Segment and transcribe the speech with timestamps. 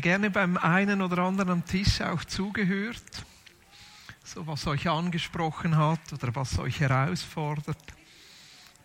[0.00, 3.02] hätte gerne beim einen oder anderen am Tisch auch zugehört,
[4.24, 7.76] so was euch angesprochen hat oder was euch herausfordert,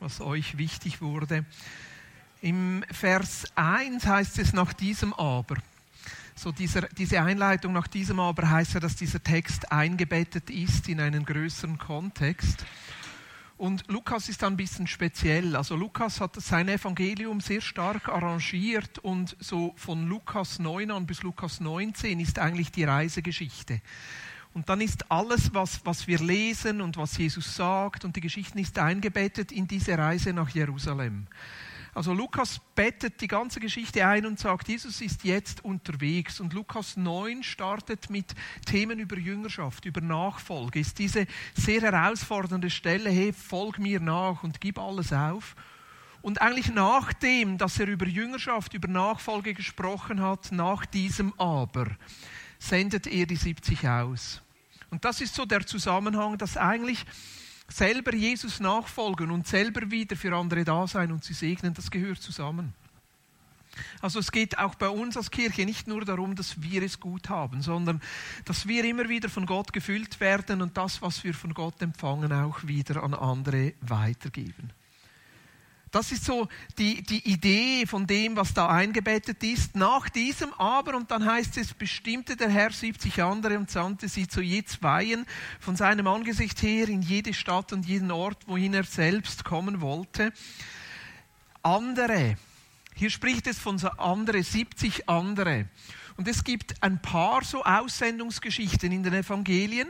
[0.02, 1.46] was euch wichtig wurde.
[2.42, 5.56] Im Vers 1 heißt es nach diesem Aber.
[6.36, 11.00] So dieser, diese Einleitung nach diesem Aber heißt ja, dass dieser Text eingebettet ist in
[11.00, 12.66] einen größeren Kontext.
[13.58, 15.56] Und Lukas ist ein bisschen speziell.
[15.56, 21.24] Also Lukas hat sein Evangelium sehr stark arrangiert und so von Lukas 9 an bis
[21.24, 23.80] Lukas 19 ist eigentlich die Reisegeschichte.
[24.54, 28.58] Und dann ist alles, was, was wir lesen und was Jesus sagt und die Geschichten
[28.58, 31.28] ist eingebettet in diese Reise nach Jerusalem.
[31.96, 36.42] Also Lukas bettet die ganze Geschichte ein und sagt, Jesus ist jetzt unterwegs.
[36.42, 40.82] Und Lukas 9 startet mit Themen über Jüngerschaft, über Nachfolge.
[40.82, 45.56] Ist diese sehr herausfordernde Stelle, hey, folg mir nach und gib alles auf.
[46.22, 51.88] Und eigentlich nachdem, dass er über Jüngerschaft, über Nachfolge gesprochen hat, nach diesem Aber,
[52.60, 54.42] sendet er die 70 aus.
[54.90, 57.06] Und das ist so der Zusammenhang, dass eigentlich
[57.68, 62.22] selber Jesus nachfolgen und selber wieder für andere da sein und sie segnen, das gehört
[62.22, 62.74] zusammen.
[64.02, 67.30] Also es geht auch bei uns als Kirche nicht nur darum, dass wir es gut
[67.30, 68.02] haben, sondern
[68.46, 72.32] dass wir immer wieder von Gott gefüllt werden und das, was wir von Gott empfangen,
[72.32, 74.72] auch wieder an andere weitergeben.
[75.96, 79.78] Das ist so die, die Idee von dem, was da eingebettet ist.
[79.78, 84.28] Nach diesem aber, und dann heißt es, bestimmte der Herr 70 andere und sandte sie
[84.28, 85.26] zu je zweien
[85.62, 90.34] von seinem Angesicht her in jede Stadt und jeden Ort, wohin er selbst kommen wollte.
[91.64, 92.36] Andere,
[92.94, 95.70] hier spricht es von so andere, 70 andere.
[96.18, 99.88] Und es gibt ein paar so Aussendungsgeschichten in den Evangelien.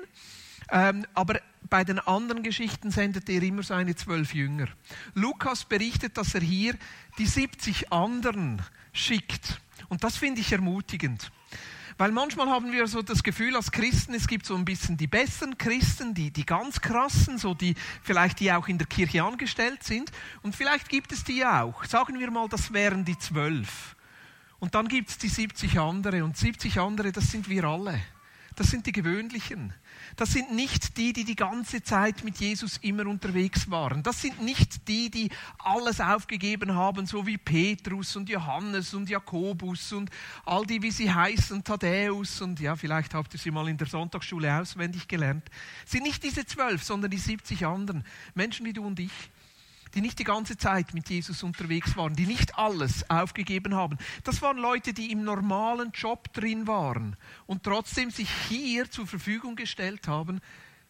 [0.70, 1.40] Ähm, aber
[1.70, 4.68] bei den anderen Geschichten sendet er immer seine zwölf Jünger.
[5.14, 6.76] Lukas berichtet, dass er hier
[7.18, 8.62] die 70 anderen
[8.94, 9.60] schickt.
[9.90, 11.32] Und das finde ich ermutigend.
[11.98, 15.08] Weil manchmal haben wir so das Gefühl als Christen, es gibt so ein bisschen die
[15.08, 19.84] besseren Christen, die, die ganz krassen, so die vielleicht die auch in der Kirche angestellt
[19.84, 20.12] sind.
[20.42, 21.86] Und vielleicht gibt es die auch.
[21.86, 23.96] Sagen wir mal, das wären die zwölf.
[24.60, 26.24] Und dann gibt es die 70 andere.
[26.26, 28.02] Und 70 andere, das sind wir alle.
[28.56, 29.74] Das sind die gewöhnlichen.
[30.16, 34.02] Das sind nicht die, die die ganze Zeit mit Jesus immer unterwegs waren.
[34.02, 39.92] Das sind nicht die, die alles aufgegeben haben, so wie Petrus und Johannes und Jakobus
[39.92, 40.10] und
[40.46, 43.88] all die, wie sie heißen, Thaddäus und ja, vielleicht habt ihr sie mal in der
[43.88, 45.44] Sonntagsschule auswendig gelernt.
[45.84, 48.06] Das sind nicht diese zwölf, sondern die 70 anderen.
[48.34, 49.12] Menschen wie du und ich
[49.96, 53.98] die nicht die ganze Zeit mit Jesus unterwegs waren, die nicht alles aufgegeben haben.
[54.24, 57.16] Das waren Leute, die im normalen Job drin waren
[57.48, 60.42] und trotzdem sich hier zur Verfügung gestellt haben,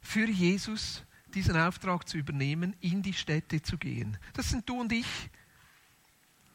[0.02, 1.04] für Jesus
[1.36, 4.18] diesen Auftrag zu übernehmen, in die Städte zu gehen.
[4.34, 5.08] Das sind du und ich.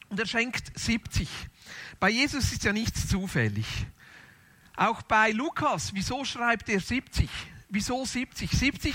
[0.09, 1.28] Und er schenkt 70.
[2.00, 3.67] Bei Jesus ist ja nichts zufällig.
[4.75, 7.28] Auch bei Lukas, wieso schreibt er 70?
[7.69, 8.50] Wieso 70?
[8.50, 8.94] 70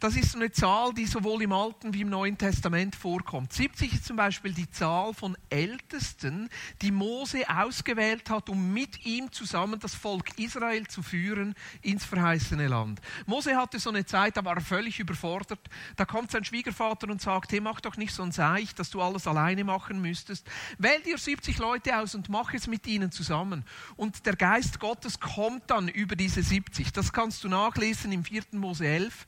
[0.00, 3.52] das ist eine Zahl, die sowohl im Alten wie im Neuen Testament vorkommt.
[3.52, 6.48] 70 ist zum Beispiel die Zahl von Ältesten,
[6.82, 12.68] die Mose ausgewählt hat, um mit ihm zusammen das Volk Israel zu führen ins verheißene
[12.68, 13.00] Land.
[13.26, 15.60] Mose hatte so eine Zeit, da war er völlig überfordert.
[15.96, 19.00] Da kommt sein Schwiegervater und sagt, hey, mach doch nicht so ein Seich, dass du
[19.00, 20.46] alles alleine machen müsstest.
[20.78, 23.64] Wähl dir 70 Leute aus und mach es mit ihnen zusammen.
[23.96, 26.92] Und der Geist Gottes kommt dann über diese 70.
[26.92, 28.42] Das kannst du nachlesen im 4.
[28.52, 29.26] Mose 11.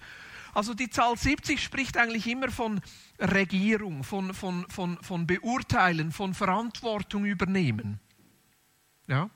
[0.57, 2.81] Also die Zahl 70 spricht eigentlich immer von
[3.21, 8.01] Regierung, von, von, von, von Beurteilen, von Verantwortung übernehmen.
[9.07, 9.29] Ja?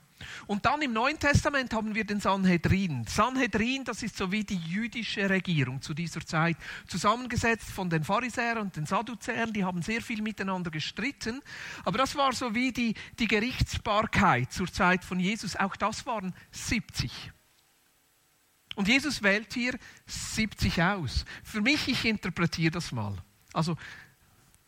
[0.47, 3.05] Und dann im Neuen Testament haben wir den Sanhedrin.
[3.07, 8.57] Sanhedrin, das ist so wie die jüdische Regierung zu dieser Zeit, zusammengesetzt von den Pharisäern
[8.57, 9.53] und den Sadduzäern.
[9.53, 11.41] Die haben sehr viel miteinander gestritten.
[11.85, 15.55] Aber das war so wie die, die Gerichtsbarkeit zur Zeit von Jesus.
[15.55, 17.31] Auch das waren 70.
[18.75, 21.25] Und Jesus wählt hier 70 aus.
[21.43, 23.15] Für mich, ich interpretiere das mal.
[23.53, 23.75] Also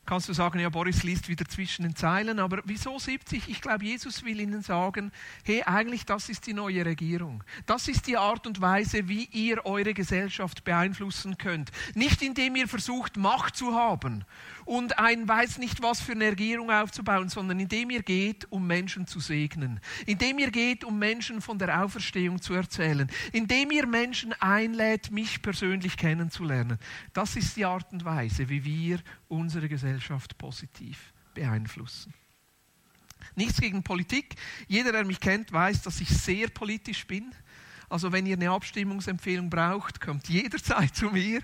[0.06, 3.48] kannst du sagen, ja, Boris liest wieder zwischen den Zeilen, aber wieso 70?
[3.48, 5.12] Ich glaube, Jesus will ihnen sagen,
[5.44, 7.44] hey, eigentlich das ist die neue Regierung.
[7.66, 11.72] Das ist die Art und Weise, wie ihr eure Gesellschaft beeinflussen könnt.
[11.96, 14.26] Nicht indem ihr versucht, Macht zu haben
[14.66, 19.08] und ein weiß nicht was für eine Regierung aufzubauen, sondern indem ihr geht, um Menschen
[19.08, 19.80] zu segnen.
[20.06, 23.10] Indem ihr geht, um Menschen von der Auferstehung zu erzählen.
[23.32, 26.78] Indem ihr Menschen einlädt, mich persönlich kennenzulernen.
[27.14, 29.93] Das ist die Art und Weise, wie wir unsere Gesellschaft
[30.38, 32.14] positiv beeinflussen.
[33.36, 34.36] Nichts gegen Politik.
[34.68, 37.34] Jeder, der mich kennt, weiß, dass ich sehr politisch bin.
[37.90, 41.42] Also wenn ihr eine Abstimmungsempfehlung braucht, kommt jederzeit zu mir.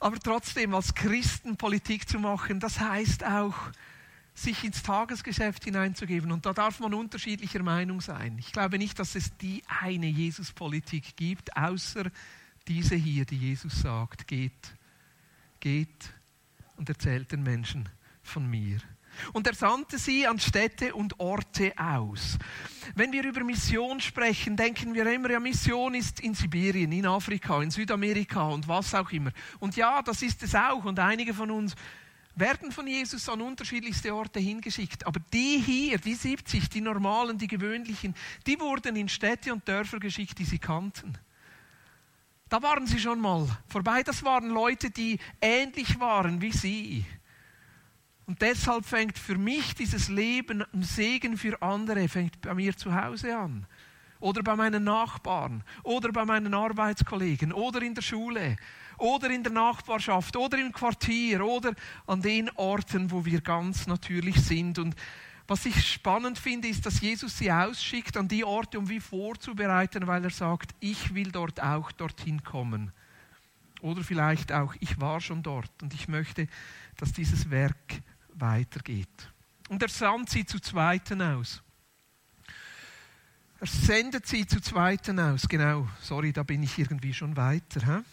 [0.00, 3.54] Aber trotzdem als Christen Politik zu machen, das heißt auch
[4.34, 6.32] sich ins Tagesgeschäft hineinzugeben.
[6.32, 8.36] Und da darf man unterschiedlicher Meinung sein.
[8.38, 12.10] Ich glaube nicht, dass es die eine Jesus-Politik gibt, außer
[12.66, 14.74] diese hier, die Jesus sagt, geht,
[15.60, 16.12] geht
[16.76, 17.88] und erzählt den Menschen
[18.22, 18.78] von mir.
[19.32, 22.38] Und er sandte sie an Städte und Orte aus.
[22.94, 27.62] Wenn wir über Mission sprechen, denken wir immer, ja, Mission ist in Sibirien, in Afrika,
[27.62, 29.30] in Südamerika und was auch immer.
[29.60, 30.84] Und ja, das ist es auch.
[30.84, 31.74] Und einige von uns
[32.34, 35.06] werden von Jesus an unterschiedlichste Orte hingeschickt.
[35.06, 38.14] Aber die hier, die 70, die normalen, die gewöhnlichen,
[38.46, 41.18] die wurden in Städte und Dörfer geschickt, die sie kannten.
[42.52, 44.02] Da waren sie schon mal vorbei.
[44.02, 47.06] Das waren Leute, die ähnlich waren wie sie.
[48.26, 52.94] Und deshalb fängt für mich dieses Leben ein Segen für andere, fängt bei mir zu
[52.94, 53.66] Hause an.
[54.20, 55.64] Oder bei meinen Nachbarn.
[55.82, 57.54] Oder bei meinen Arbeitskollegen.
[57.54, 58.58] Oder in der Schule
[58.98, 61.72] oder in der Nachbarschaft oder im Quartier oder
[62.06, 64.78] an den Orten, wo wir ganz natürlich sind.
[64.78, 64.94] Und
[65.46, 70.06] was ich spannend finde, ist, dass Jesus sie ausschickt an die Orte, um wie vorzubereiten,
[70.06, 72.92] weil er sagt, ich will dort auch dorthin kommen.
[73.80, 76.46] Oder vielleicht auch, ich war schon dort und ich möchte,
[76.96, 78.02] dass dieses Werk
[78.34, 79.08] weitergeht.
[79.68, 81.62] Und er sandt sie zu Zweiten aus.
[83.58, 85.48] Er sendet sie zu Zweiten aus.
[85.48, 87.80] Genau, sorry, da bin ich irgendwie schon weiter.
[87.84, 88.04] He?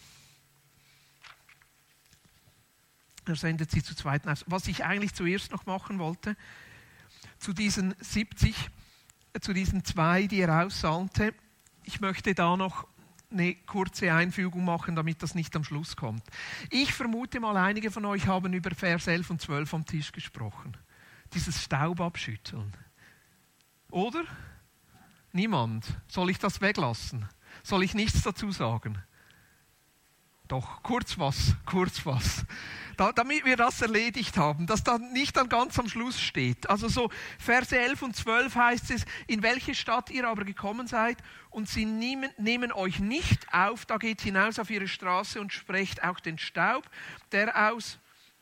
[3.26, 4.44] Er sendet sie zu zweiten aus.
[4.46, 6.36] Was ich eigentlich zuerst noch machen wollte,
[7.40, 8.54] zu diesen 70,
[9.32, 11.34] äh, zu diesen zwei, die er aussandte,
[11.84, 12.86] ich möchte da noch
[13.32, 16.22] eine kurze Einfügung machen, damit das nicht am Schluss kommt.
[16.68, 20.76] Ich vermute mal, einige von euch haben über Vers 11 und 12 am Tisch gesprochen.
[21.32, 22.74] Dieses Staub abschütteln.
[23.90, 24.24] Oder?
[25.32, 25.86] Niemand.
[26.08, 27.28] Soll ich das weglassen?
[27.62, 28.98] Soll ich nichts dazu sagen?
[30.50, 32.44] Doch, kurz was, kurz was
[33.00, 36.68] da, damit wir das erledigt haben, dass dann nicht dann ganz am Schluss steht.
[36.68, 37.08] Also so
[37.38, 41.16] Verse 11 und 12 heißt es, in welche Stadt ihr aber gekommen seid
[41.48, 46.04] und sie nehmen, nehmen euch nicht auf, da geht hinaus auf ihre Straße und sprecht
[46.04, 46.84] auch den Staub,
[47.32, 47.98] der aus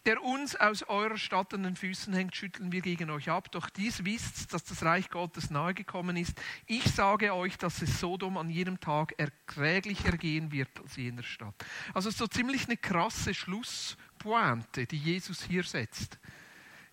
[0.08, 3.52] der uns aus eurer Stadt an den Füßen hängt, schütteln wir gegen euch ab.
[3.52, 6.32] Doch dies wisst, dass das Reich Gottes nahe gekommen ist.
[6.64, 11.54] Ich sage euch, dass es Sodom an jedem Tag erträglicher gehen wird als jener Stadt.
[11.92, 16.18] Also so ziemlich eine krasse Schlusspointe, die Jesus hier setzt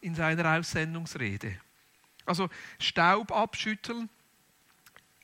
[0.01, 1.57] in seiner Aussendungsrede.
[2.25, 4.09] Also Staub abschütteln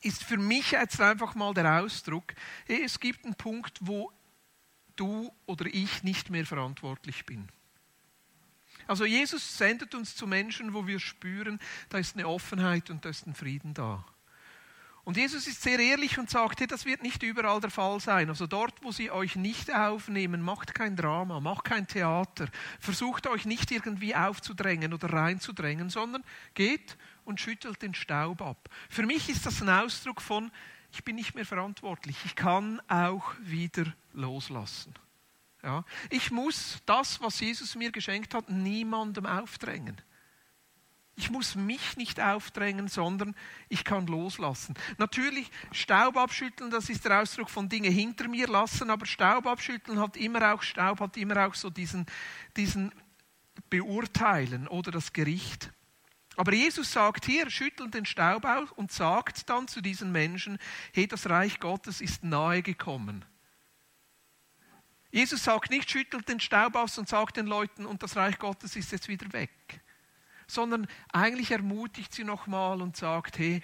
[0.02, 2.36] ist für mich jetzt einfach mal der Ausdruck,
[2.70, 4.14] es gibt einen Punkt, wo
[4.96, 7.50] du oder ich nicht mehr verantwortlich bin.
[8.92, 13.10] Also Jesus sendet uns zu Menschen, wo wir spüren, da ist eine Offenheit und da
[13.10, 14.04] ist ein Frieden da.
[15.06, 18.28] Und Jesus ist sehr ehrlich und sagt, hey, das wird nicht überall der Fall sein.
[18.28, 22.50] Also dort, wo sie euch nicht aufnehmen, macht kein Drama, macht kein Theater,
[22.82, 28.70] versucht euch nicht irgendwie aufzudrängen oder reinzudrängen, sondern geht und schüttelt den Staub ab.
[28.90, 30.52] Für mich ist das ein Ausdruck von,
[30.92, 34.94] ich bin nicht mehr verantwortlich, ich kann auch wieder loslassen.
[35.64, 35.84] Ja.
[36.10, 40.02] Ich muss das, was Jesus mir geschenkt hat, niemandem aufdrängen.
[41.16, 43.36] Ich muss mich nicht aufdrängen, sondern
[43.70, 44.74] ich kann loslassen.
[44.98, 50.00] Natürlich, Staub abschütteln, das ist der Ausdruck von Dinge hinter mir lassen, aber Staub abschütteln
[50.00, 52.08] hat immer auch, Staub hat immer auch so diesen,
[52.58, 52.92] diesen
[53.70, 55.72] Beurteilen oder das Gericht.
[56.38, 60.58] Aber Jesus sagt hier, schüttelt den Staub aus und sagt dann zu diesen Menschen,
[60.94, 63.26] hey, das Reich Gottes ist nahe gekommen.
[65.12, 68.76] Jesus sagt nicht, schüttelt den Staub aus und sagt den Leuten, und das Reich Gottes
[68.76, 69.52] ist jetzt wieder weg.
[70.48, 73.62] Sondern eigentlich ermutigt sie nochmal und sagt, hey,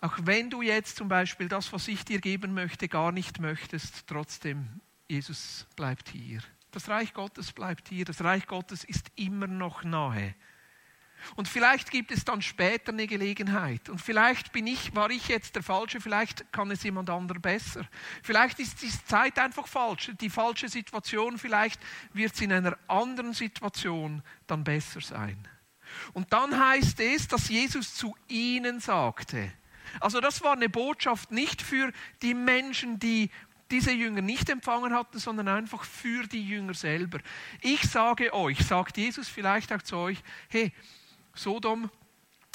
[0.00, 4.06] auch wenn du jetzt zum Beispiel das, was ich dir geben möchte, gar nicht möchtest,
[4.06, 6.40] trotzdem, Jesus bleibt hier.
[6.70, 8.04] Das Reich Gottes bleibt hier.
[8.04, 10.34] Das Reich Gottes ist immer noch nahe.
[11.36, 13.88] Und vielleicht gibt es dann später eine Gelegenheit.
[13.88, 17.86] Und vielleicht bin ich, war ich jetzt der Falsche, vielleicht kann es jemand anderer besser.
[18.22, 21.80] Vielleicht ist die Zeit einfach falsch, die falsche Situation, vielleicht
[22.12, 25.48] wird es in einer anderen Situation dann besser sein.
[26.12, 29.52] Und dann heißt es, dass Jesus zu ihnen sagte.
[30.00, 31.92] Also das war eine Botschaft nicht für
[32.22, 33.30] die Menschen, die
[33.70, 37.18] diese Jünger nicht empfangen hatten, sondern einfach für die Jünger selber.
[37.60, 40.18] Ich sage euch, sagt Jesus vielleicht auch zu euch,
[40.48, 40.72] hey,
[41.34, 41.90] Sodom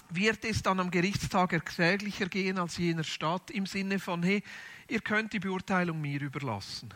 [0.10, 4.44] wird es dann am Gerichtstag erträglicher gehen als jener Stadt im Sinne von, hey,
[4.88, 6.94] ihr könnt die Beurteilung mir überlassen.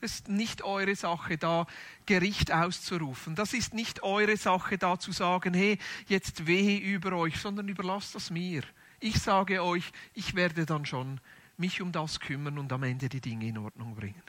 [0.00, 1.66] Es ist nicht eure Sache, da
[2.06, 3.36] Gericht auszurufen.
[3.36, 8.16] Das ist nicht eure Sache, da zu sagen, hey, jetzt wehe über euch, sondern überlasst
[8.16, 8.64] das mir.
[8.98, 11.20] Ich sage euch, ich werde dann schon
[11.56, 14.22] mich um das kümmern und am Ende die Dinge in Ordnung bringen.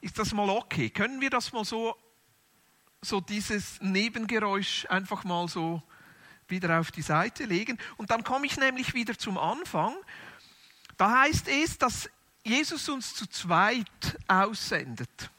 [0.00, 0.90] Ist das mal okay?
[0.90, 1.96] Können wir das mal so
[3.02, 5.82] so dieses Nebengeräusch einfach mal so
[6.48, 7.78] wieder auf die Seite legen.
[7.96, 9.94] Und dann komme ich nämlich wieder zum Anfang.
[10.96, 12.08] Da heißt es, dass
[12.44, 15.30] Jesus uns zu zweit aussendet.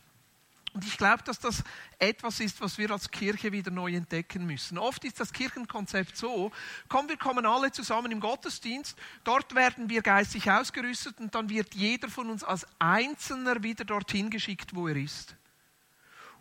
[0.73, 1.63] Und ich glaube, dass das
[1.97, 4.77] etwas ist, was wir als Kirche wieder neu entdecken müssen.
[4.77, 6.51] Oft ist das Kirchenkonzept so,
[6.87, 11.73] komm, wir kommen alle zusammen im Gottesdienst, dort werden wir geistig ausgerüstet und dann wird
[11.73, 15.36] jeder von uns als Einzelner wieder dorthin geschickt, wo er ist.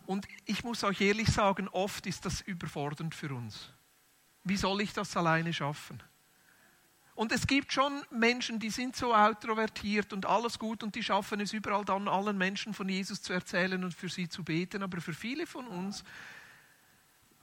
[0.07, 3.69] Und ich muss euch ehrlich sagen, oft ist das überfordernd für uns.
[4.45, 6.01] Wie soll ich das alleine schaffen?
[7.13, 11.41] Und es gibt schon Menschen, die sind so outrovertiert und alles gut und die schaffen
[11.41, 14.81] es überall dann allen Menschen von Jesus zu erzählen und für sie zu beten.
[14.81, 16.05] Aber für viele von uns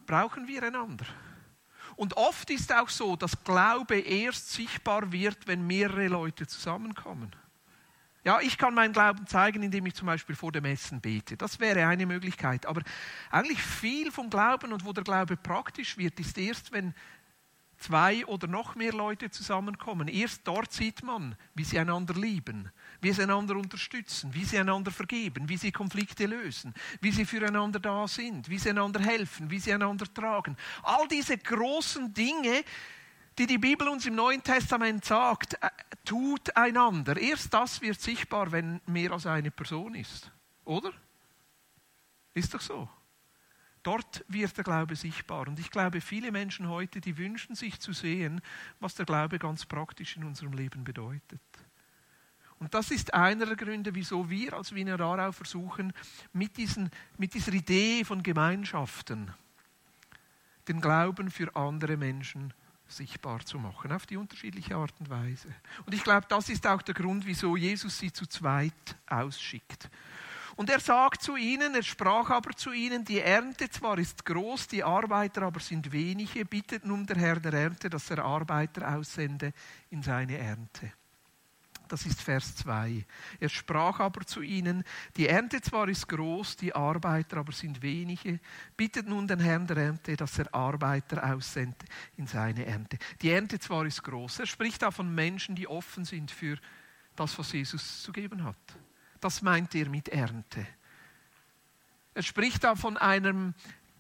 [0.06, 1.04] brauchen wir einander.
[1.96, 7.34] Und oft ist auch so, dass Glaube erst sichtbar wird, wenn mehrere Leute zusammenkommen.
[8.24, 11.36] Ja, ich kann meinen Glauben zeigen, indem ich zum Beispiel vor dem Essen bete.
[11.36, 12.64] Das wäre eine Möglichkeit.
[12.64, 12.82] Aber
[13.30, 16.94] eigentlich viel vom Glauben und wo der Glaube praktisch wird, ist erst, wenn
[17.76, 20.08] zwei oder noch mehr Leute zusammenkommen.
[20.08, 22.70] Erst dort sieht man, wie sie einander lieben,
[23.02, 27.78] wie sie einander unterstützen, wie sie einander vergeben, wie sie Konflikte lösen, wie sie füreinander
[27.78, 30.56] da sind, wie sie einander helfen, wie sie einander tragen.
[30.82, 32.64] All diese großen Dinge,
[33.38, 35.70] die die Bibel uns im Neuen Testament sagt, äh,
[36.04, 37.16] tut einander.
[37.16, 40.30] Erst das wird sichtbar, wenn mehr als eine Person ist.
[40.64, 40.92] Oder?
[42.32, 42.88] Ist doch so.
[43.82, 45.46] Dort wird der Glaube sichtbar.
[45.46, 48.40] Und ich glaube, viele Menschen heute, die wünschen sich zu sehen,
[48.80, 51.40] was der Glaube ganz praktisch in unserem Leben bedeutet.
[52.58, 55.92] Und das ist einer der Gründe, wieso wir als Wiener Aarau versuchen,
[56.32, 56.88] mit, diesen,
[57.18, 59.34] mit dieser Idee von Gemeinschaften
[60.66, 62.54] den Glauben für andere Menschen
[62.96, 65.48] sichtbar zu machen, auf die unterschiedliche Art und Weise.
[65.86, 69.88] Und ich glaube, das ist auch der Grund, wieso Jesus sie zu zweit ausschickt.
[70.56, 74.68] Und er sagt zu ihnen, er sprach aber zu ihnen, die Ernte zwar ist groß,
[74.68, 79.52] die Arbeiter aber sind wenige, bittet nun der Herr der Ernte, dass er Arbeiter aussende
[79.90, 80.92] in seine Ernte.
[81.88, 83.04] Das ist Vers 2.
[83.40, 84.84] Er sprach aber zu ihnen,
[85.16, 88.40] die Ernte zwar ist groß, die Arbeiter aber sind wenige,
[88.76, 91.84] bittet nun den Herrn der Ernte, dass er Arbeiter aussende
[92.16, 92.98] in seine Ernte.
[93.20, 96.58] Die Ernte zwar ist groß, er spricht da von Menschen, die offen sind für
[97.16, 98.56] das, was Jesus zu geben hat.
[99.20, 100.66] Das meint er mit Ernte.
[102.14, 103.54] Er spricht da von einem,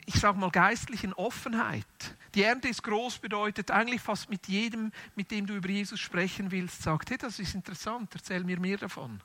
[0.06, 1.86] ich sage mal, geistlichen Offenheit.
[2.34, 6.50] Die Ernte ist groß bedeutet eigentlich fast mit jedem, mit dem du über Jesus sprechen
[6.50, 9.20] willst, sagt, hey, das ist interessant, erzähl mir mehr davon.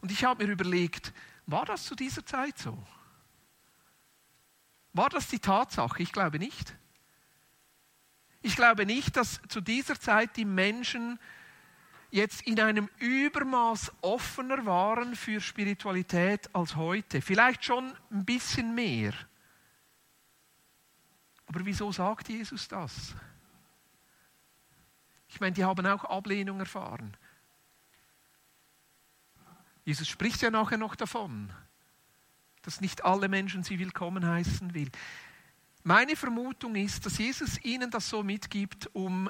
[0.00, 1.12] Und ich habe mir überlegt,
[1.46, 2.76] war das zu dieser Zeit so?
[4.92, 6.02] War das die Tatsache?
[6.02, 6.74] Ich glaube nicht.
[8.42, 11.18] Ich glaube nicht, dass zu dieser Zeit die Menschen
[12.10, 17.22] jetzt in einem Übermaß offener waren für Spiritualität als heute.
[17.22, 19.14] Vielleicht schon ein bisschen mehr.
[21.54, 23.14] Aber wieso sagt Jesus das?
[25.28, 27.14] Ich meine, die haben auch Ablehnung erfahren.
[29.84, 31.52] Jesus spricht ja nachher noch davon,
[32.62, 34.90] dass nicht alle Menschen sie willkommen heißen will.
[35.82, 39.28] Meine Vermutung ist, dass Jesus ihnen das so mitgibt, um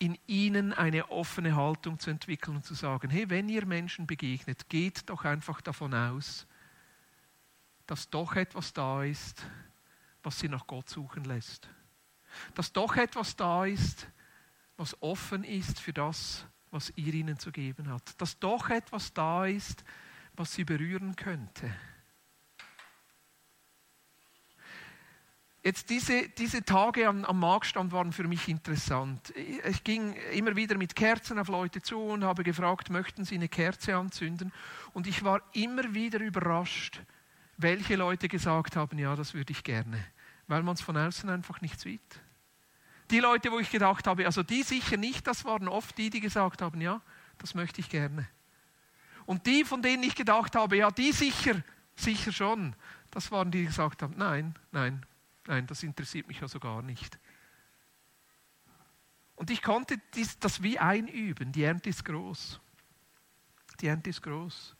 [0.00, 4.68] in ihnen eine offene Haltung zu entwickeln und zu sagen, hey, wenn ihr Menschen begegnet,
[4.68, 6.48] geht doch einfach davon aus,
[7.86, 9.46] dass doch etwas da ist,
[10.24, 11.68] was sie nach Gott suchen lässt.
[12.54, 14.08] Dass doch etwas da ist,
[14.76, 18.20] was offen ist für das, was ihr ihnen zu geben hat.
[18.20, 19.84] Dass doch etwas da ist,
[20.34, 21.72] was sie berühren könnte.
[25.62, 29.32] Jetzt diese, diese Tage am, am Marktstand waren für mich interessant.
[29.64, 33.48] Ich ging immer wieder mit Kerzen auf Leute zu und habe gefragt, möchten sie eine
[33.48, 34.52] Kerze anzünden?
[34.92, 37.00] Und ich war immer wieder überrascht,
[37.56, 40.04] welche Leute gesagt haben, ja, das würde ich gerne,
[40.46, 42.20] weil man es von außen einfach nicht sieht.
[43.10, 46.20] Die Leute, wo ich gedacht habe, also die sicher nicht, das waren oft die, die
[46.20, 47.00] gesagt haben, ja,
[47.38, 48.28] das möchte ich gerne.
[49.26, 51.62] Und die, von denen ich gedacht habe, ja, die sicher,
[51.94, 52.74] sicher schon,
[53.10, 55.04] das waren die, die gesagt haben, nein, nein,
[55.46, 57.18] Nein, das interessiert mich also gar nicht.
[59.36, 60.00] Und ich konnte
[60.40, 61.52] das wie einüben.
[61.52, 62.60] Die Ernte ist groß.
[63.80, 64.76] Die Ernte ist groß.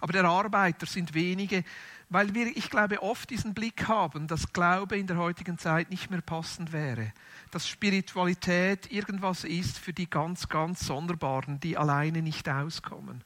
[0.00, 1.64] Aber der Arbeiter sind wenige,
[2.08, 6.10] weil wir, ich glaube, oft diesen Blick haben, dass Glaube in der heutigen Zeit nicht
[6.10, 7.12] mehr passend wäre.
[7.50, 13.24] Dass Spiritualität irgendwas ist für die ganz, ganz Sonderbaren, die alleine nicht auskommen.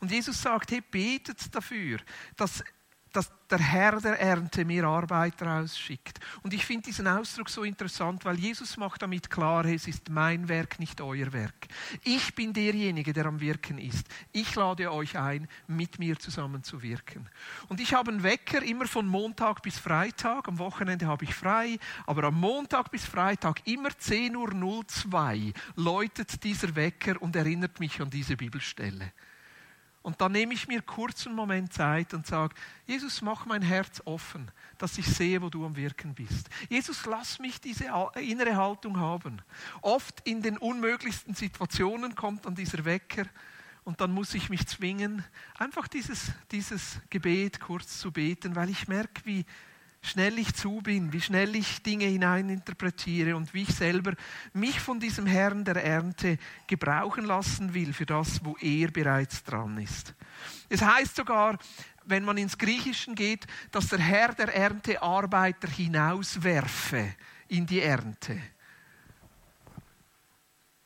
[0.00, 1.98] Und Jesus sagt, hey, betet dafür,
[2.36, 2.64] dass
[3.12, 6.20] dass der Herr der Ernte mehr Arbeiter ausschickt.
[6.42, 10.48] Und ich finde diesen Ausdruck so interessant, weil Jesus macht damit klar, es ist mein
[10.48, 11.68] Werk, nicht euer Werk.
[12.04, 14.06] Ich bin derjenige, der am Wirken ist.
[14.32, 17.28] Ich lade euch ein, mit mir zusammen zu wirken.
[17.68, 20.48] Und ich habe einen Wecker immer von Montag bis Freitag.
[20.48, 26.74] Am Wochenende habe ich frei, aber am Montag bis Freitag immer 10.02 Uhr läutet dieser
[26.76, 29.12] Wecker und erinnert mich an diese Bibelstelle.
[30.08, 32.54] Und dann nehme ich mir kurz einen Moment Zeit und sage,
[32.86, 36.48] Jesus, mach mein Herz offen, dass ich sehe, wo du am Wirken bist.
[36.70, 39.42] Jesus, lass mich diese innere Haltung haben.
[39.82, 43.26] Oft in den unmöglichsten Situationen kommt dann dieser Wecker
[43.84, 45.22] und dann muss ich mich zwingen,
[45.58, 49.44] einfach dieses, dieses Gebet kurz zu beten, weil ich merke, wie
[50.08, 54.14] schnell ich zu bin, wie schnell ich Dinge hineininterpretiere und wie ich selber
[54.52, 59.78] mich von diesem Herrn der Ernte gebrauchen lassen will für das, wo er bereits dran
[59.78, 60.14] ist.
[60.68, 61.58] Es heißt sogar,
[62.04, 67.14] wenn man ins Griechischen geht, dass der Herr der Ernte Arbeiter hinauswerfe
[67.48, 68.40] in die Ernte.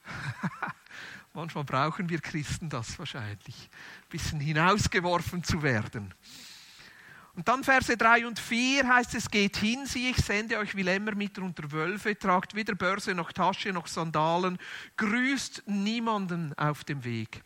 [1.32, 3.70] Manchmal brauchen wir Christen das wahrscheinlich,
[4.02, 6.12] ein bisschen hinausgeworfen zu werden.
[7.34, 10.82] Und dann Verse 3 und 4 heißt es, geht hin, sieh, ich sende euch wie
[10.82, 14.58] Lämmer mit unter Wölfe, tragt weder Börse noch Tasche noch Sandalen,
[14.98, 17.42] grüßt niemanden auf dem Weg.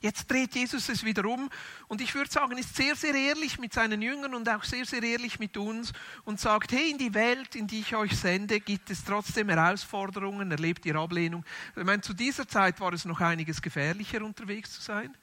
[0.00, 1.48] Jetzt dreht Jesus es wieder um
[1.88, 5.02] und ich würde sagen, ist sehr, sehr ehrlich mit seinen Jüngern und auch sehr, sehr
[5.02, 5.92] ehrlich mit uns
[6.24, 10.50] und sagt, hey, in die Welt, in die ich euch sende, gibt es trotzdem Herausforderungen,
[10.50, 11.44] erlebt ihr Ablehnung.
[11.74, 15.16] Ich meine, zu dieser Zeit war es noch einiges gefährlicher unterwegs zu sein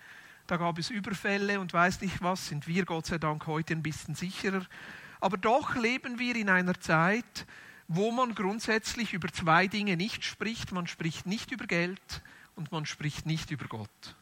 [0.47, 3.83] da gab es Überfälle und weiß nicht was, sind wir Gott sei Dank heute ein
[3.83, 4.65] bisschen sicherer.
[5.19, 7.47] Aber doch leben wir in einer Zeit,
[7.87, 10.71] wo man grundsätzlich über zwei Dinge nicht spricht.
[10.71, 12.21] Man spricht nicht über Geld
[12.55, 14.15] und man spricht nicht über Gott.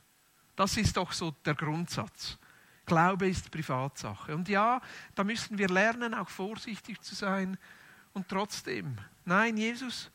[0.55, 2.37] Das ist doch so der Grundsatz.
[2.85, 4.35] Glaube ist Privatsache.
[4.35, 4.81] Und ja,
[5.15, 7.57] da müssen wir lernen, auch vorsichtig zu sein.
[8.13, 10.11] Und trotzdem, nein, Jesus,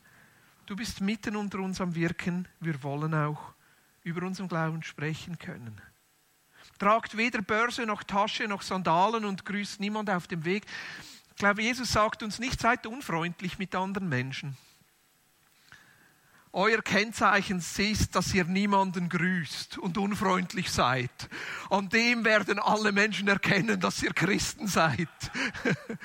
[0.65, 2.47] du bist mitten unter uns am Wirken.
[2.59, 3.53] Wir wollen auch
[4.03, 5.81] über unseren Glauben sprechen können.
[6.79, 10.65] Tragt weder Börse noch Tasche noch Sandalen und grüßt niemand auf dem Weg.
[11.29, 14.57] Ich glaube, Jesus sagt uns nicht, seid unfreundlich mit anderen Menschen.
[16.51, 21.11] Euer Kennzeichen ist, dass ihr niemanden grüßt und unfreundlich seid.
[21.69, 25.07] An dem werden alle Menschen erkennen, dass ihr Christen seid.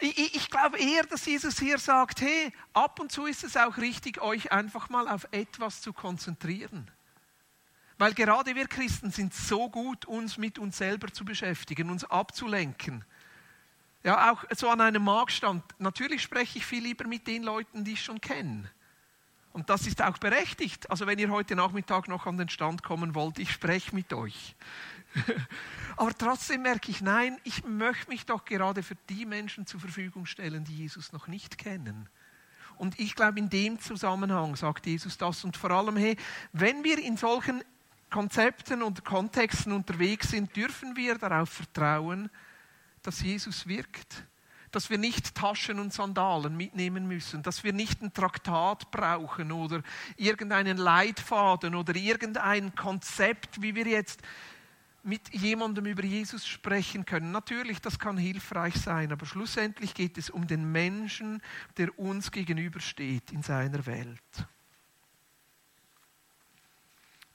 [0.00, 3.78] Ich, ich, glaube eher, dass Jesus hier sagt, hey, ab und zu ist es auch
[3.78, 6.88] richtig, euch einfach mal auf etwas zu konzentrieren.
[7.98, 13.04] Weil gerade wir Christen sind so gut, uns mit uns selber zu beschäftigen, uns abzulenken.
[14.04, 15.64] Ja, auch so an einem Marktstand.
[15.78, 18.70] Natürlich spreche ich viel lieber mit den Leuten, die ich schon kenne.
[19.52, 20.88] Und das ist auch berechtigt.
[20.90, 24.54] Also wenn ihr heute Nachmittag noch an den Stand kommen wollt, ich spreche mit euch.
[25.96, 30.26] Aber trotzdem merke ich, nein, ich möchte mich doch gerade für die Menschen zur Verfügung
[30.26, 32.08] stellen, die Jesus noch nicht kennen.
[32.76, 35.42] Und ich glaube, in dem Zusammenhang sagt Jesus das.
[35.42, 36.16] Und vor allem, hey,
[36.52, 37.64] wenn wir in solchen
[38.10, 42.30] Konzepten und Kontexten unterwegs sind, dürfen wir darauf vertrauen,
[43.02, 44.24] dass Jesus wirkt.
[44.70, 49.82] Dass wir nicht Taschen und Sandalen mitnehmen müssen, dass wir nicht ein Traktat brauchen oder
[50.16, 54.20] irgendeinen Leitfaden oder irgendein Konzept, wie wir jetzt
[55.02, 57.32] mit jemandem über Jesus sprechen können.
[57.32, 61.40] Natürlich, das kann hilfreich sein, aber schlussendlich geht es um den Menschen,
[61.78, 64.46] der uns gegenübersteht in seiner Welt.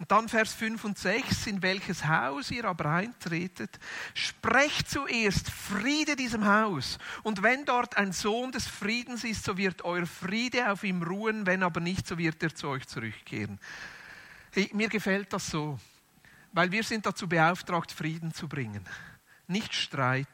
[0.04, 3.80] Und dann Vers 5 und 6, in welches Haus ihr aber eintretet,
[4.14, 6.98] sprecht zuerst Friede diesem Haus.
[7.24, 11.46] Und wenn dort ein Sohn des Friedens ist, so wird euer Friede auf ihm ruhen,
[11.46, 13.62] wenn aber nicht, so wird er zu euch zurückkehren.
[14.52, 15.80] Hey, mir gefällt das so,
[16.52, 18.84] weil wir sind dazu beauftragt, Frieden zu bringen.
[19.48, 20.28] Nicht Streit,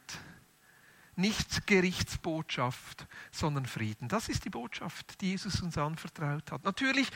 [1.15, 4.07] nicht Gerichtsbotschaft, sondern Frieden.
[4.07, 6.63] Das ist die Botschaft, die Jesus uns anvertraut hat.
[6.63, 7.11] Natürlich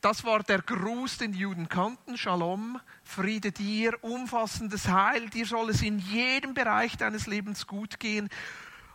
[0.00, 2.16] das war der Gruß, den die Juden kannten.
[2.16, 5.28] Shalom, Friede dir, umfassendes Heil.
[5.28, 8.28] Dir soll es in jedem Bereich deines Lebens gut gehen.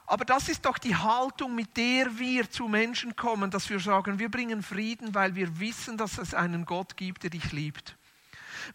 [0.07, 4.19] Aber das ist doch die Haltung, mit der wir zu Menschen kommen, dass wir sagen,
[4.19, 7.97] wir bringen Frieden, weil wir wissen, dass es einen Gott gibt, der dich liebt.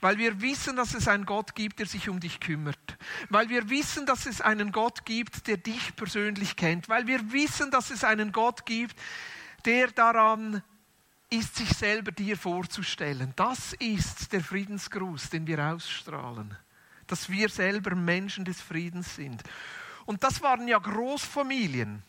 [0.00, 2.96] Weil wir wissen, dass es einen Gott gibt, der sich um dich kümmert.
[3.28, 6.88] Weil wir wissen, dass es einen Gott gibt, der dich persönlich kennt.
[6.88, 8.96] Weil wir wissen, dass es einen Gott gibt,
[9.64, 10.62] der daran
[11.30, 13.32] ist sich selber dir vorzustellen.
[13.36, 16.56] Das ist der Friedensgruß, den wir ausstrahlen.
[17.06, 19.42] Dass wir selber Menschen des Friedens sind.
[20.06, 22.02] Und das waren ja Großfamilien.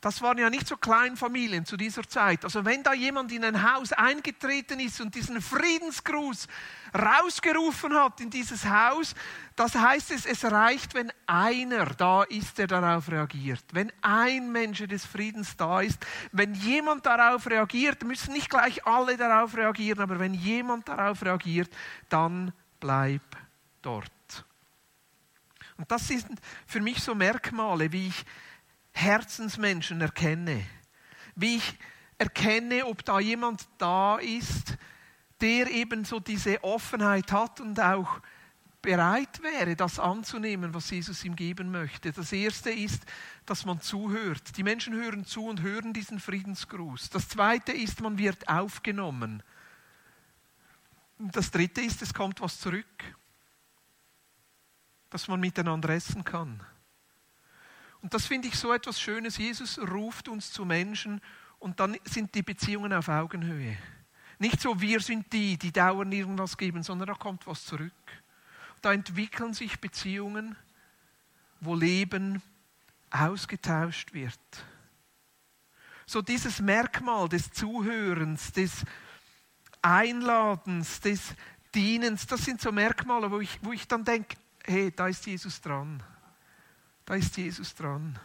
[0.00, 2.44] Das waren ja nicht so Kleinfamilien zu dieser Zeit.
[2.44, 6.46] Also wenn da jemand in ein Haus eingetreten ist und diesen Friedensgruß
[6.94, 9.16] rausgerufen hat in dieses Haus,
[9.56, 13.64] das heißt es, es reicht, wenn einer da ist, der darauf reagiert.
[13.72, 15.98] Wenn ein Mensch des Friedens da ist,
[16.30, 21.74] wenn jemand darauf reagiert, müssen nicht gleich alle darauf reagieren, aber wenn jemand darauf reagiert,
[22.08, 23.22] dann bleib
[23.82, 24.12] dort.
[25.76, 26.26] Und das sind
[26.66, 28.24] für mich so Merkmale, wie ich
[28.92, 30.64] Herzensmenschen erkenne.
[31.34, 31.78] Wie ich
[32.18, 34.76] erkenne, ob da jemand da ist,
[35.40, 38.20] der eben so diese Offenheit hat und auch
[38.82, 42.12] bereit wäre, das anzunehmen, was Jesus ihm geben möchte.
[42.12, 43.04] Das erste ist,
[43.44, 44.56] dass man zuhört.
[44.56, 47.10] Die Menschen hören zu und hören diesen Friedensgruß.
[47.10, 49.42] Das zweite ist, man wird aufgenommen.
[51.18, 53.04] Und das dritte ist, es kommt was zurück,
[55.10, 56.64] dass man miteinander essen kann.
[58.02, 59.38] Und das finde ich so etwas Schönes.
[59.38, 61.20] Jesus ruft uns zu Menschen
[61.58, 63.76] und dann sind die Beziehungen auf Augenhöhe.
[64.38, 67.92] Nicht so, wir sind die, die dauernd irgendwas geben, sondern da kommt was zurück.
[68.80, 70.56] Da entwickeln sich Beziehungen,
[71.60, 72.40] wo Leben
[73.10, 74.38] ausgetauscht wird.
[76.06, 78.84] So dieses Merkmal des Zuhörens, des
[79.82, 81.34] Einladens, des
[81.74, 85.60] Dienens, das sind so Merkmale, wo ich, wo ich dann denke, hey, da ist Jesus
[85.60, 86.02] dran.
[87.08, 88.18] Da ist Jesus dran.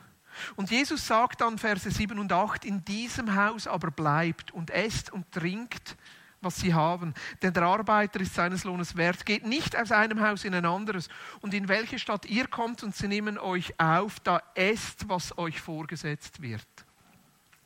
[0.58, 5.10] Und Jesus sagt dann, Verse 7 und 8, in diesem Haus aber bleibt und esst
[5.10, 5.96] und trinkt,
[6.41, 7.13] was sie haben.
[7.41, 9.26] Denn der Arbeiter ist seines Lohnes wert.
[9.26, 11.08] Geht nicht aus einem Haus in ein anderes.
[11.39, 15.62] Und in welche Stadt ihr kommt und sie nehmen euch auf, da esst, was euch
[15.62, 16.67] vorgesetzt wird.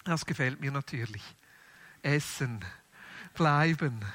[0.04, 1.24] Das gefällt mir natürlich.
[2.04, 2.64] Essen,
[3.34, 4.06] bleiben,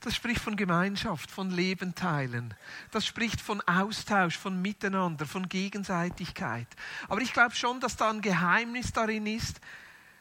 [0.00, 2.54] das spricht von Gemeinschaft, von Leben teilen.
[2.92, 6.68] Das spricht von Austausch, von Miteinander, von Gegenseitigkeit.
[7.08, 9.60] Aber ich glaube schon, dass da ein Geheimnis darin ist,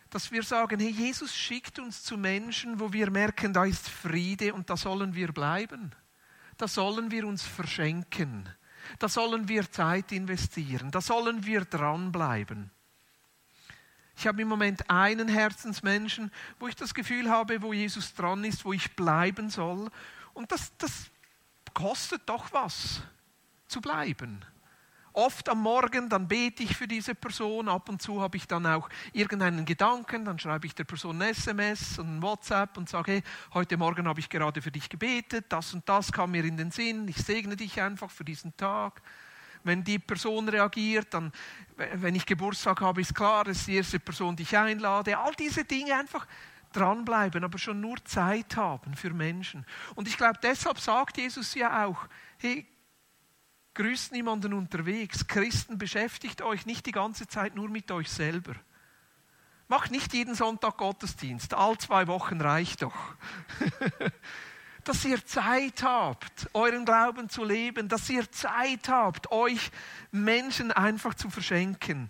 [0.09, 4.53] dass wir sagen, hey, Jesus schickt uns zu Menschen, wo wir merken, da ist Friede
[4.53, 5.91] und da sollen wir bleiben.
[6.57, 8.49] Da sollen wir uns verschenken.
[8.99, 10.91] Da sollen wir Zeit investieren.
[10.91, 12.71] Da sollen wir dranbleiben.
[14.17, 18.65] Ich habe im Moment einen Herzensmenschen, wo ich das Gefühl habe, wo Jesus dran ist,
[18.65, 19.91] wo ich bleiben soll.
[20.33, 21.11] Und das, das
[21.75, 23.01] kostet doch was,
[23.67, 24.43] zu bleiben.
[25.13, 27.69] Oft am Morgen, dann bete ich für diese Person.
[27.69, 30.25] Ab und zu habe ich dann auch irgendeinen Gedanken.
[30.25, 34.07] Dann schreibe ich der Person ein SMS und ein WhatsApp und sage, hey, heute Morgen
[34.07, 35.45] habe ich gerade für dich gebetet.
[35.49, 37.07] Das und das kam mir in den Sinn.
[37.07, 38.99] Ich segne dich einfach für diesen Tag
[39.67, 41.31] wenn die Person reagiert, dann,
[41.75, 45.17] wenn ich Geburtstag habe, ist klar, das ist die erste Person, die ich einlade.
[45.17, 46.25] All diese Dinge einfach
[46.73, 49.65] dranbleiben, aber schon nur Zeit haben für Menschen.
[49.95, 52.65] Und ich glaube, deshalb sagt Jesus ja auch, hey,
[53.73, 55.27] grüßt niemanden unterwegs.
[55.27, 58.55] Christen, beschäftigt euch nicht die ganze Zeit nur mit euch selber.
[59.67, 61.53] Macht nicht jeden Sonntag Gottesdienst.
[61.53, 62.95] All zwei Wochen reicht doch.
[64.87, 69.71] dass ihr Zeit habt, euren Glauben zu leben, dass ihr Zeit habt, euch
[70.11, 72.09] Menschen einfach zu verschenken,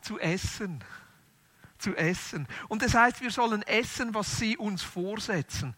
[0.00, 0.84] zu essen,
[1.78, 2.46] zu essen.
[2.68, 5.74] Und das heißt, wir sollen essen, was sie uns vorsetzen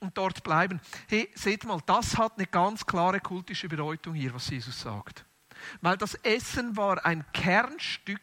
[0.00, 0.80] und dort bleiben.
[1.08, 5.24] Hey, seht mal, das hat eine ganz klare kultische Bedeutung hier, was Jesus sagt.
[5.80, 8.20] Weil das Essen war ein Kernstück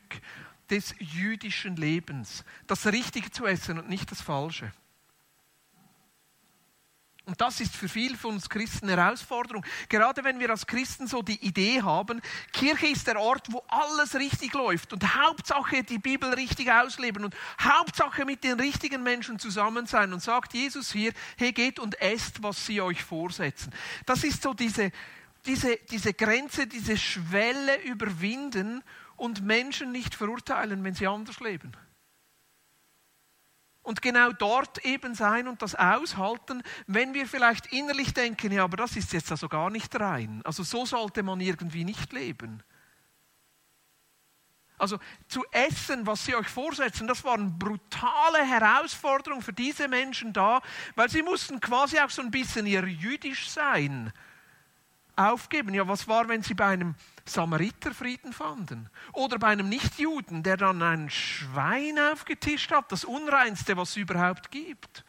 [0.70, 2.46] des jüdischen Lebens.
[2.68, 4.72] Das Richtige zu essen und nicht das Falsche.
[7.26, 9.66] Und das ist für viele von uns Christen eine Herausforderung.
[9.90, 12.22] Gerade wenn wir als Christen so die Idee haben,
[12.54, 17.36] Kirche ist der Ort, wo alles richtig läuft und Hauptsache die Bibel richtig ausleben und
[17.60, 20.14] Hauptsache mit den richtigen Menschen zusammen sein.
[20.14, 23.74] Und sagt Jesus hier, hey, geht und esst, was sie euch vorsetzen.
[24.06, 24.92] Das ist so diese,
[25.48, 28.84] diese, diese Grenze, diese Schwelle überwinden
[29.16, 31.76] und Menschen nicht verurteilen, wenn sie anders leben
[33.86, 38.78] und genau dort eben sein und das aushalten, wenn wir vielleicht innerlich denken, ja, aber
[38.78, 40.42] das ist jetzt also gar nicht rein.
[40.44, 42.64] Also so sollte man irgendwie nicht leben.
[44.78, 50.34] Also zu essen, was sie euch vorsetzen, das war eine brutale Herausforderung für diese Menschen
[50.34, 50.62] da,
[50.96, 54.12] weil sie mussten quasi auch so ein bisschen ihr jüdisch sein
[55.16, 55.74] aufgeben.
[55.74, 58.90] Ja, was war, wenn sie bei einem Samariter Frieden fanden?
[59.14, 64.52] Oder bei einem Nichtjuden, der dann ein Schwein aufgetischt hat, das Unreinste, was es überhaupt
[64.52, 65.04] gibt?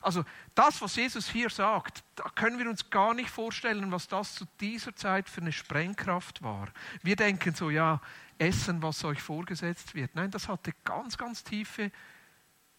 [0.00, 4.34] Also das, was Jesus hier sagt, da können wir uns gar nicht vorstellen, was das
[4.34, 6.68] zu dieser Zeit für eine Sprengkraft war.
[7.02, 8.02] Wir denken so, ja,
[8.36, 10.14] essen, was euch vorgesetzt wird.
[10.14, 11.90] Nein, das hatte ganz, ganz tiefe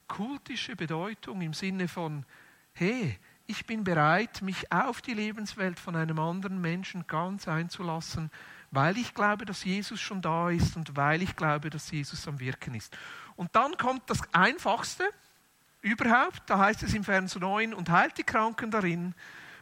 [0.07, 2.25] kultische Bedeutung im Sinne von,
[2.73, 8.31] hey, ich bin bereit, mich auf die Lebenswelt von einem anderen Menschen ganz einzulassen,
[8.71, 12.39] weil ich glaube, dass Jesus schon da ist und weil ich glaube, dass Jesus am
[12.39, 12.97] Wirken ist.
[13.35, 15.03] Und dann kommt das Einfachste
[15.81, 19.13] überhaupt, da heißt es im Vers 9, und heilt die Kranken darin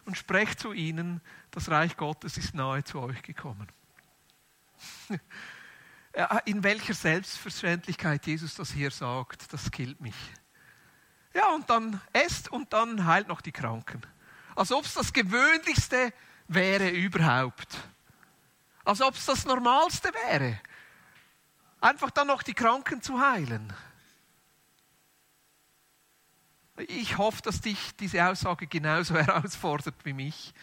[0.06, 3.68] und sprecht zu ihnen, das Reich Gottes ist nahe zu euch gekommen.
[6.46, 10.16] In welcher Selbstverständlichkeit Jesus das hier sagt, das killt mich.
[11.34, 14.02] Ja, und dann esst und dann heilt noch die Kranken.
[14.56, 16.14] Als ob es das Gewöhnlichste
[16.48, 17.78] wäre überhaupt.
[18.86, 20.60] Als ob es das Normalste wäre.
[21.82, 23.74] Einfach dann noch die Kranken zu heilen.
[26.78, 30.54] Ich hoffe, dass dich diese Aussage genauso herausfordert wie mich.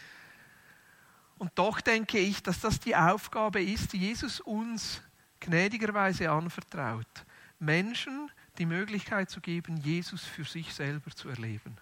[1.37, 5.01] Und doch denke ich, dass das die Aufgabe ist, die Jesus uns
[5.39, 7.07] gnädigerweise anvertraut.
[7.59, 11.75] Menschen die Möglichkeit zu geben, Jesus für sich selber zu erleben.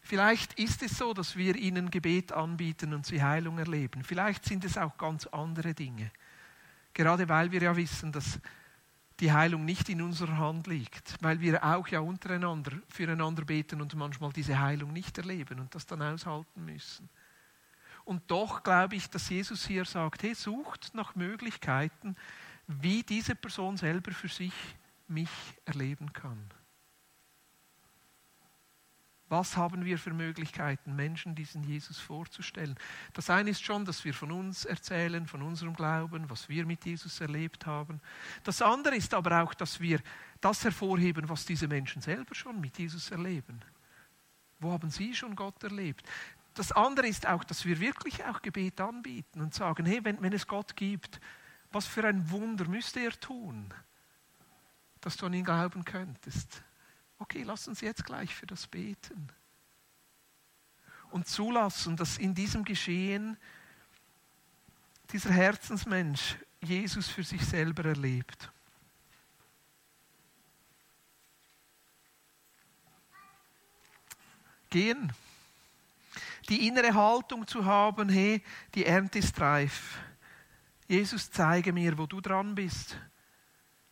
[0.00, 4.04] Vielleicht ist es so, dass wir ihnen Gebet anbieten und sie Heilung erleben.
[4.04, 6.12] Vielleicht sind es auch ganz andere Dinge.
[6.94, 8.38] Gerade weil wir ja wissen, dass
[9.18, 13.92] die Heilung nicht in unserer Hand liegt, weil wir auch ja untereinander füreinander beten und
[13.96, 17.08] manchmal diese Heilung nicht erleben und das dann aushalten müssen.
[18.04, 22.14] Und doch glaube ich, dass Jesus hier sagt, hey, sucht nach Möglichkeiten,
[22.66, 24.54] wie diese Person selber für sich
[25.08, 25.30] mich
[25.64, 26.48] erleben kann.
[29.32, 32.78] Was haben wir für Möglichkeiten, Menschen diesen Jesus vorzustellen?
[33.14, 36.84] Das eine ist schon, dass wir von uns erzählen, von unserem Glauben, was wir mit
[36.84, 38.02] Jesus erlebt haben.
[38.44, 40.00] Das andere ist aber auch, dass wir
[40.42, 43.64] das hervorheben, was diese Menschen selber schon mit Jesus erleben.
[44.60, 46.06] Wo haben sie schon Gott erlebt?
[46.52, 50.34] Das andere ist auch, dass wir wirklich auch Gebet anbieten und sagen, hey, wenn, wenn
[50.34, 51.22] es Gott gibt,
[51.72, 53.72] was für ein Wunder müsste er tun,
[55.00, 56.62] dass du an ihn glauben könntest?
[57.18, 59.28] Okay, lass uns jetzt gleich für das beten.
[61.10, 63.36] Und zulassen, dass in diesem Geschehen
[65.12, 68.50] dieser Herzensmensch Jesus für sich selber erlebt.
[74.70, 75.12] Gehen.
[76.48, 78.42] Die innere Haltung zu haben, hey,
[78.74, 79.98] die Ernte ist reif.
[80.92, 82.98] Jesus, zeige mir, wo du dran bist.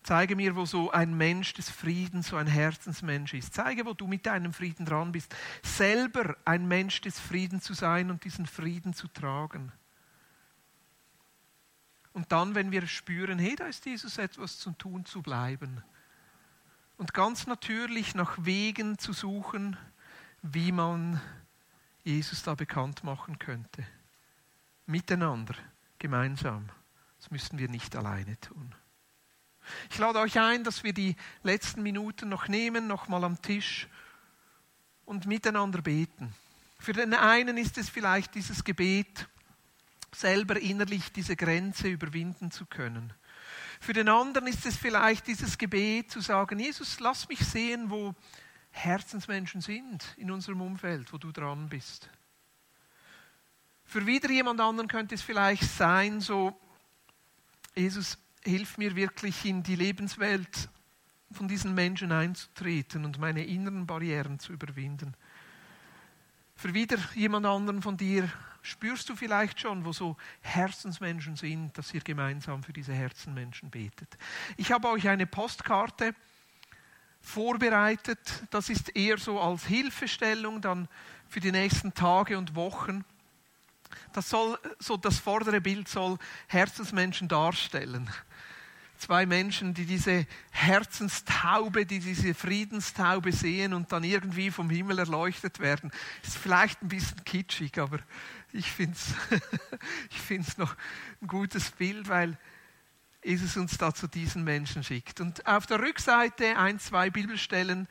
[0.02, 3.54] Zeige mir, wo so ein Mensch des Friedens, so ein Herzensmensch ist.
[3.54, 5.34] Zeige, wo du mit deinem Frieden dran bist.
[5.62, 9.72] Selber ein Mensch des Friedens zu sein und diesen Frieden zu tragen.
[12.12, 15.82] Und dann, wenn wir spüren, hey, da ist Jesus etwas zu tun, zu bleiben.
[16.98, 19.78] Und ganz natürlich nach Wegen zu suchen,
[20.42, 21.18] wie man
[22.04, 23.86] Jesus da bekannt machen könnte.
[24.84, 25.54] Miteinander,
[25.98, 26.68] gemeinsam.
[27.20, 28.74] Das müssen wir nicht alleine tun.
[29.90, 33.88] Ich lade euch ein, dass wir die letzten Minuten noch nehmen, noch mal am Tisch
[35.04, 36.32] und miteinander beten.
[36.78, 39.28] Für den einen ist es vielleicht dieses Gebet,
[40.12, 43.12] selber innerlich diese Grenze überwinden zu können.
[43.80, 48.14] Für den anderen ist es vielleicht dieses Gebet zu sagen, Jesus, lass mich sehen, wo
[48.70, 52.08] Herzensmenschen sind in unserem Umfeld, wo du dran bist.
[53.84, 56.58] Für wieder jemand anderen könnte es vielleicht sein, so
[57.80, 60.68] Jesus, hilf mir wirklich in die Lebenswelt
[61.32, 65.14] von diesen Menschen einzutreten und meine inneren Barrieren zu überwinden.
[66.56, 71.94] Für wieder jemand anderen von dir spürst du vielleicht schon, wo so Herzensmenschen sind, dass
[71.94, 74.18] ihr gemeinsam für diese Herzenmenschen betet.
[74.58, 76.14] Ich habe euch eine Postkarte
[77.22, 78.44] vorbereitet.
[78.50, 80.86] Das ist eher so als Hilfestellung dann
[81.28, 83.06] für die nächsten Tage und Wochen.
[84.12, 88.10] Das soll, so das vordere Bild soll Herzensmenschen darstellen.
[88.98, 95.58] Zwei Menschen, die diese Herzenstaube, die diese Friedenstaube sehen und dann irgendwie vom Himmel erleuchtet
[95.58, 95.90] werden.
[96.22, 98.00] Ist vielleicht ein bisschen kitschig, aber
[98.52, 99.40] ich finde es
[100.10, 100.76] ich find's noch
[101.22, 102.36] ein gutes Bild, weil
[103.24, 105.20] Jesus uns da zu diesen Menschen schickt.
[105.20, 107.88] Und auf der Rückseite ein, zwei Bibelstellen,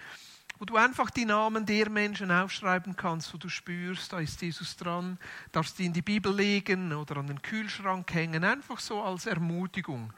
[0.60, 4.76] wo du einfach die Namen der Menschen aufschreiben kannst, wo du spürst, da ist Jesus
[4.76, 5.18] dran,
[5.54, 10.14] darfst die in die Bibel legen oder an den Kühlschrank hängen, einfach so als Ermutigung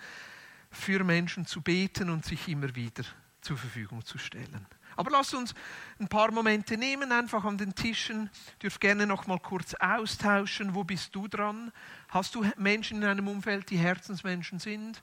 [0.72, 3.04] für Menschen zu beten und sich immer wieder
[3.42, 4.66] zur Verfügung zu stellen.
[4.96, 5.54] Aber lass uns
[6.00, 8.30] ein paar Momente nehmen, einfach an den Tischen.
[8.62, 10.76] Dürf gerne noch mal kurz austauschen.
[10.76, 11.72] Wo bist du dran?
[12.10, 15.02] Hast du Menschen in einem Umfeld, die Herzensmenschen sind?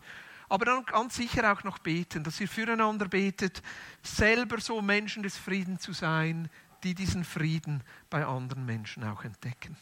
[0.49, 3.63] aber dann ganz sicher auch noch beten, dass ihr füreinander betet,
[4.03, 6.49] selber so Menschen des Friedens zu sein,
[6.85, 9.77] die diesen Frieden bei anderen Menschen auch entdecken.